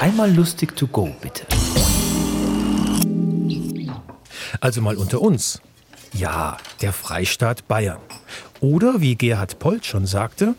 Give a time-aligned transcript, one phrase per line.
[0.00, 1.46] Einmal lustig to go, bitte.
[4.60, 5.62] Also mal unter uns.
[6.12, 8.00] Ja, der Freistaat Bayern.
[8.60, 10.54] Oder wie Gerhard Polt schon sagte,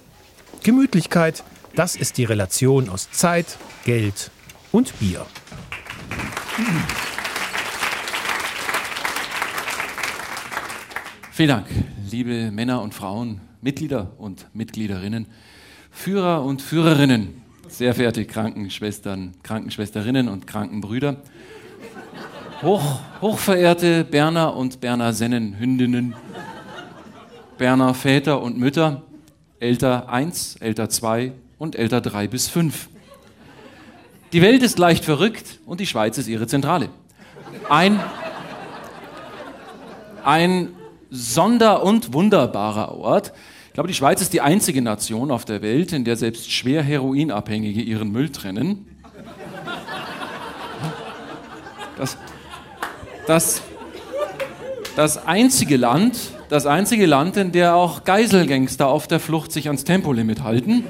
[0.64, 1.44] Gemütlichkeit,
[1.76, 4.32] das ist die Relation aus Zeit, Geld
[4.72, 5.26] und Bier.
[11.32, 11.68] Vielen Dank,
[12.10, 15.28] liebe Männer und Frauen, Mitglieder und Mitgliederinnen,
[15.92, 21.18] Führer und Führerinnen, sehr verehrte Krankenschwestern, Krankenschwesterinnen und Krankenbrüder,
[22.62, 26.16] hoch, hochverehrte Berner und Berner Sennenhündinnen,
[27.58, 29.04] Berner Väter und Mütter,
[29.60, 32.90] älter 1, älter 2 und älter 3 bis 5.
[34.34, 36.90] Die Welt ist leicht verrückt und die Schweiz ist ihre Zentrale.
[37.70, 38.00] Ein,
[40.24, 40.70] ein
[41.10, 43.34] sonder- und wunderbarer Ort.
[43.78, 46.82] Ich glaube, die Schweiz ist die einzige Nation auf der Welt, in der selbst schwer
[46.82, 48.88] Heroinabhängige ihren Müll trennen.
[51.96, 52.18] Das,
[53.28, 53.62] das,
[54.96, 56.18] das einzige Land,
[56.50, 60.84] das einzige Land, in der auch Geiselgangster auf der Flucht sich ans Tempolimit halten.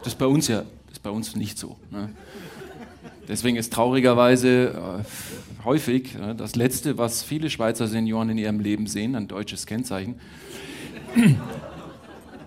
[0.00, 1.76] Das ist bei uns ja, das bei uns nicht so.
[1.90, 2.10] Ne?
[3.26, 8.86] Deswegen ist traurigerweise äh, häufig äh, das Letzte, was viele Schweizer Senioren in ihrem Leben
[8.86, 10.16] sehen, ein deutsches Kennzeichen.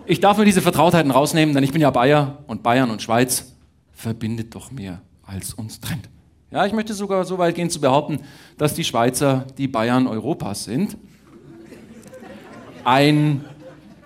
[0.06, 3.52] Ich darf mir diese Vertrautheiten rausnehmen, denn ich bin ja Bayer und Bayern und Schweiz
[3.92, 6.08] verbindet doch mehr, als uns trennt.
[6.50, 8.20] Ja, ich möchte sogar so weit gehen zu behaupten,
[8.58, 10.96] dass die Schweizer die Bayern Europas sind.
[12.84, 13.44] Ein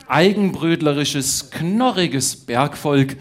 [0.06, 3.16] eigenbrötlerisches, knorriges Bergvolk,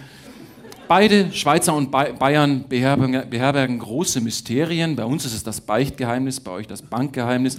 [0.87, 4.95] Beide, Schweizer und Bayern, beherbergen, große Mysterien.
[4.95, 7.57] Bei uns ist es das Beichtgeheimnis, bei euch das Bankgeheimnis.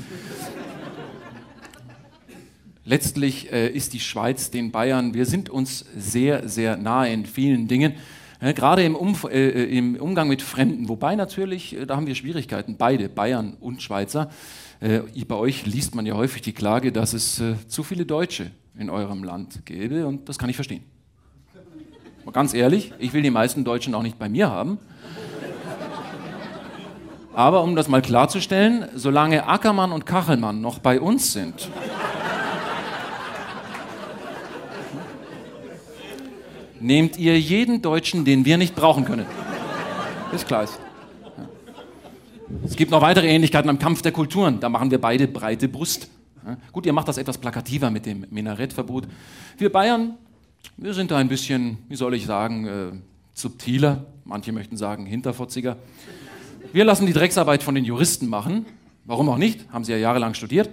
[2.88, 7.66] Letztlich äh, ist die Schweiz den Bayern, wir sind uns sehr, sehr nahe in vielen
[7.66, 7.94] Dingen.
[8.40, 12.06] Ja, gerade im, Umf äh, äh im, Umgang mit Fremden, wobei natürlich, äh, da haben
[12.06, 14.30] wir Schwierigkeiten, beide, Bayern und Schweizer.
[14.78, 18.52] Äh, bei euch liest man ja häufig die Klage, dass es äh, zu viele Deutsche
[18.78, 20.84] in eurem Land gäbe und das kann ich verstehen.
[22.32, 24.78] Ganz ehrlich, ich will die meisten Deutschen auch nicht bei mir haben.
[27.34, 31.68] Aber um das mal klarzustellen, solange Ackermann und Kachelmann noch bei uns sind,
[36.80, 39.26] nehmt ihr jeden Deutschen, den wir nicht brauchen können.
[40.32, 40.68] Ist klar.
[42.64, 44.60] Es gibt noch weitere Ähnlichkeiten am Kampf der Kulturen.
[44.60, 46.08] Da machen wir beide breite Brust.
[46.72, 49.08] Gut, ihr macht das etwas plakativer mit dem Minarettverbot.
[49.58, 50.14] Wir Bayern
[50.76, 52.92] wir sind da ein bisschen, wie soll ich sagen, äh,
[53.32, 54.04] subtiler.
[54.24, 55.76] Manche möchten sagen hinterfotziger.
[56.72, 58.66] Wir lassen die Drecksarbeit von den Juristen machen.
[59.04, 59.70] Warum auch nicht?
[59.72, 60.68] Haben sie ja jahrelang studiert.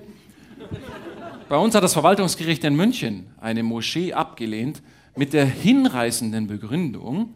[1.47, 4.81] Bei uns hat das Verwaltungsgericht in München eine Moschee abgelehnt
[5.15, 7.33] mit der hinreißenden Begründung,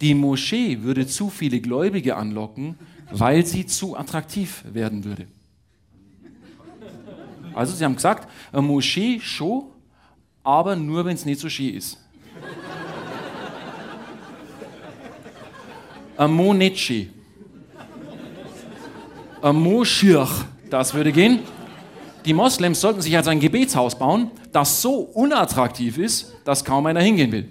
[0.00, 2.76] die Moschee würde zu viele Gläubige anlocken,
[3.10, 5.26] weil sie zu attraktiv werden würde.
[7.54, 9.64] Also sie haben gesagt, eine Moschee schon,
[10.42, 11.98] aber nur wenn es nicht so schön ist.
[16.16, 17.10] Ein Monetschi.
[19.42, 21.40] Ein Moschirch, das würde gehen.
[22.24, 27.00] Die Moslems sollten sich als ein Gebetshaus bauen, das so unattraktiv ist, dass kaum einer
[27.00, 27.48] hingehen will.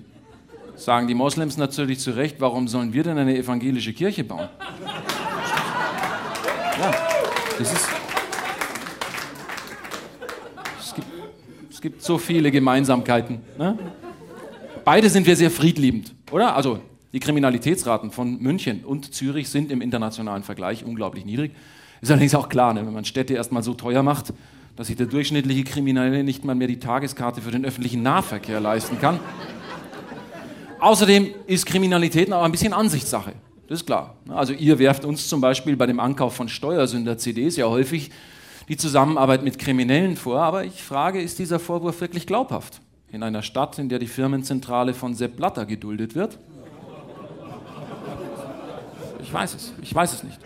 [0.75, 4.47] Sagen die Moslems natürlich zu Recht, warum sollen wir denn eine evangelische Kirche bauen?
[6.79, 6.93] Ja,
[7.57, 7.87] das ist.
[10.79, 11.07] Es gibt,
[11.69, 13.41] es gibt so viele Gemeinsamkeiten.
[13.57, 13.77] Ne?
[14.85, 16.55] Beide sind wir sehr friedliebend, oder?
[16.55, 16.79] Also
[17.11, 21.51] die Kriminalitätsraten von München und Zürich sind im internationalen Vergleich unglaublich niedrig.
[22.01, 24.33] Ist allerdings auch klar, ne, wenn man Städte erstmal so teuer macht,
[24.79, 28.97] dass sich der durchschnittliche Kriminelle nicht mal mehr die Tageskarte für den öffentlichen Nahverkehr leisten
[28.97, 29.19] kann.
[30.79, 33.33] Außerdem ist Kriminalität auch ein bisschen Ansichtssache.
[33.67, 34.15] Das ist klar.
[34.29, 38.09] Also ihr werft uns zum Beispiel bei dem Ankauf von Steuersünder-CDs ja häufig
[38.69, 42.79] die Zusammenarbeit mit Kriminellen vor, aber ich frage, ist dieser Vorwurf wirklich glaubhaft?
[43.11, 46.39] In einer Stadt, in der die Firmenzentrale von Sepp Blatter geduldet wird?
[49.21, 50.39] Ich weiß es, ich weiß es nicht.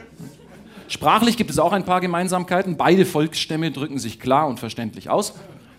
[0.88, 2.78] Sprachlich gibt es auch ein paar Gemeinsamkeiten.
[2.78, 5.34] Beide Volksstämme drücken sich klar und verständlich aus.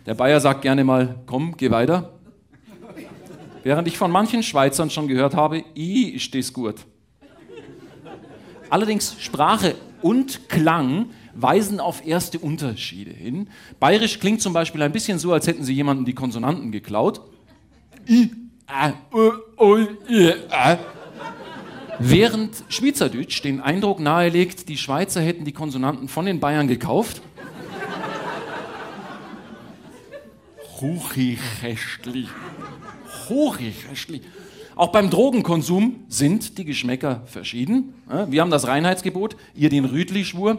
[0.06, 2.14] Der Bayer sagt gerne mal, komm, geh weiter.
[3.62, 6.76] Während ich von manchen Schweizern schon gehört habe, i, steh's gut.
[8.68, 13.48] Allerdings Sprache und Klang weisen auf erste Unterschiede hin.
[13.80, 17.20] Bayerisch klingt zum Beispiel ein bisschen so, als hätten sie jemanden die Konsonanten geklaut.
[18.08, 18.30] I,
[18.66, 19.78] a, ö, o,
[20.08, 20.78] i, a.
[21.99, 27.23] Während Schweizerdeutsch den Eindruck nahelegt, die Schweizer hätten die Konsonanten von den Bayern gekauft.
[30.81, 32.29] Hochichästli.
[33.29, 34.23] Hochichästli.
[34.76, 37.94] Auch beim Drogenkonsum sind die Geschmäcker verschieden.
[38.29, 40.58] Wir haben das Reinheitsgebot, ihr den Rüdli-Schwur.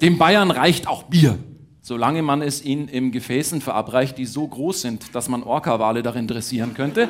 [0.00, 1.38] Dem Bayern reicht auch Bier,
[1.82, 6.26] solange man es ihnen im Gefäßen verabreicht, die so groß sind, dass man Orca-Wale darin
[6.26, 7.08] dressieren könnte.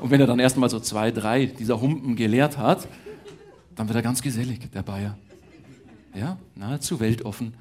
[0.00, 2.86] Und wenn er dann erstmal so zwei, drei dieser Humpen geleert hat,
[3.74, 5.16] dann wird er ganz gesellig, der Bayer.
[6.14, 7.54] Ja, nahezu weltoffen.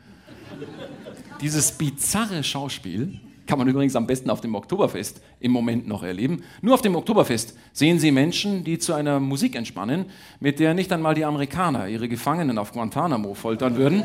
[1.41, 6.43] Dieses bizarre Schauspiel kann man übrigens am besten auf dem Oktoberfest im Moment noch erleben.
[6.61, 10.05] Nur auf dem Oktoberfest sehen Sie Menschen, die zu einer Musik entspannen,
[10.39, 14.03] mit der nicht einmal die Amerikaner ihre Gefangenen auf Guantanamo foltern würden.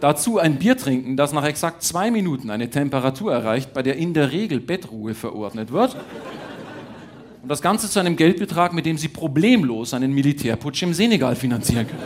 [0.00, 4.14] Dazu ein Bier trinken, das nach exakt zwei Minuten eine Temperatur erreicht, bei der in
[4.14, 5.96] der Regel Bettruhe verordnet wird.
[7.42, 11.88] Und das Ganze zu einem Geldbetrag, mit dem Sie problemlos einen Militärputsch im Senegal finanzieren
[11.88, 12.02] können.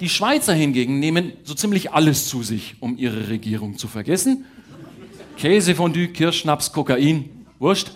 [0.00, 4.44] Die Schweizer hingegen nehmen so ziemlich alles zu sich, um ihre Regierung zu vergessen.
[5.38, 7.92] Käsefondue, Kirschschnaps, Kokain, Wurscht.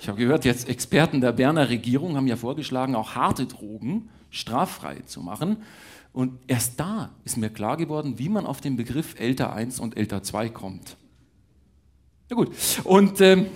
[0.00, 5.00] Ich habe gehört, jetzt Experten der Berner Regierung haben ja vorgeschlagen, auch harte Drogen straffrei
[5.06, 5.58] zu machen.
[6.12, 9.96] Und erst da ist mir klar geworden, wie man auf den Begriff Älter 1 und
[9.96, 10.96] Älter 2 kommt.
[12.30, 12.50] Ja gut.
[12.84, 13.46] Und ähm,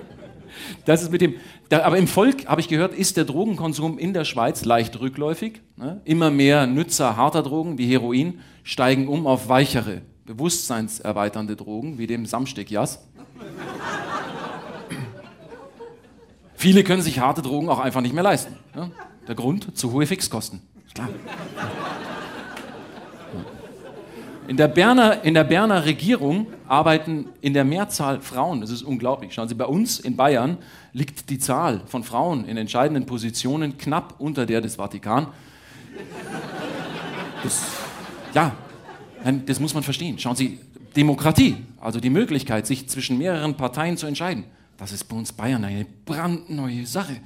[0.84, 1.34] das ist mit dem,
[1.68, 5.62] da, aber im Volk, habe ich gehört, ist der Drogenkonsum in der Schweiz leicht rückläufig.
[5.76, 6.00] Ne?
[6.04, 12.26] Immer mehr Nützer harter Drogen wie Heroin steigen um auf weichere, bewusstseinserweiternde Drogen wie dem
[12.26, 13.00] Samstagjas.
[16.64, 18.56] Viele können sich harte Drogen auch einfach nicht mehr leisten.
[18.74, 18.90] Ne?
[19.28, 19.76] Der Grund?
[19.76, 20.62] Zu hohe Fixkosten.
[20.94, 21.10] Klar.
[24.48, 28.62] In der, Berner, in der Berner Regierung arbeiten in der Mehrzahl Frauen.
[28.62, 29.34] Das ist unglaublich.
[29.34, 30.56] Schauen Sie, bei uns in Bayern
[30.94, 35.26] liegt die Zahl von Frauen in entscheidenden Positionen knapp unter der des Vatikan.
[37.42, 37.62] Das,
[38.32, 38.52] ja,
[39.44, 40.18] das muss man verstehen.
[40.18, 40.60] Schauen Sie,
[40.96, 44.44] Demokratie, also die Möglichkeit, sich zwischen mehreren Parteien zu entscheiden,
[44.76, 47.16] das ist bei uns Bayern eine brandneue Sache.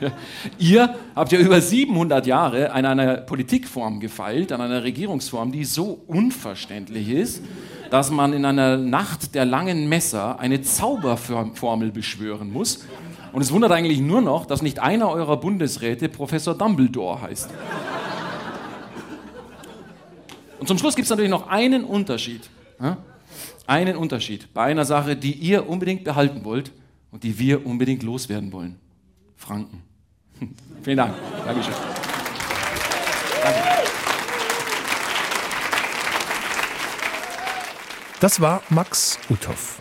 [0.00, 0.12] Ja.
[0.58, 6.02] Ihr habt ja über 700 Jahre an einer Politikform gefeilt, an einer Regierungsform, die so
[6.06, 7.42] unverständlich ist,
[7.90, 12.86] dass man in einer Nacht der langen Messer eine Zauberformel beschwören muss.
[13.32, 17.50] Und es wundert eigentlich nur noch, dass nicht einer eurer Bundesräte Professor Dumbledore heißt.
[20.58, 22.48] Und zum Schluss gibt es natürlich noch einen Unterschied.
[23.66, 26.72] Einen Unterschied bei einer Sache, die ihr unbedingt behalten wollt
[27.10, 28.78] und die wir unbedingt loswerden wollen.
[29.36, 29.82] Franken.
[30.82, 31.14] Vielen Dank.
[31.44, 31.74] Dankeschön.
[33.42, 33.60] Danke.
[38.20, 39.80] Das war Max Uthoff.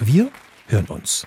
[0.00, 0.30] Wir
[0.66, 1.26] hören uns.